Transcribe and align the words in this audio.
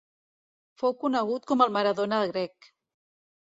Fou 0.83 0.95
conegut 1.03 1.47
com 1.53 1.63
el 1.67 1.77
Maradona 1.77 2.25
grec. 2.35 2.75